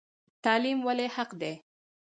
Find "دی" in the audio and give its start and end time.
1.41-1.53